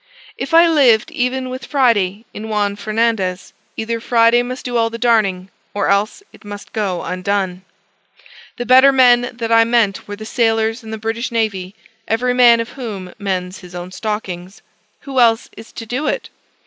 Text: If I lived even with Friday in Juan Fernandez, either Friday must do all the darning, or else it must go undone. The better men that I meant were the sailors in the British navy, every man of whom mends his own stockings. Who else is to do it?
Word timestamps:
If 0.35 0.51
I 0.51 0.67
lived 0.67 1.11
even 1.11 1.47
with 1.47 1.67
Friday 1.67 2.25
in 2.33 2.49
Juan 2.49 2.75
Fernandez, 2.75 3.53
either 3.77 3.99
Friday 3.99 4.41
must 4.41 4.65
do 4.65 4.75
all 4.75 4.89
the 4.89 4.97
darning, 4.97 5.51
or 5.75 5.89
else 5.89 6.23
it 6.33 6.43
must 6.43 6.73
go 6.73 7.03
undone. 7.03 7.61
The 8.57 8.65
better 8.65 8.91
men 8.91 9.29
that 9.33 9.51
I 9.51 9.63
meant 9.63 10.07
were 10.07 10.15
the 10.15 10.25
sailors 10.25 10.81
in 10.83 10.89
the 10.89 10.97
British 10.97 11.31
navy, 11.31 11.75
every 12.07 12.33
man 12.33 12.59
of 12.59 12.69
whom 12.69 13.13
mends 13.19 13.59
his 13.59 13.75
own 13.75 13.91
stockings. 13.91 14.63
Who 15.01 15.19
else 15.19 15.51
is 15.55 15.71
to 15.73 15.85
do 15.85 16.07
it? 16.07 16.31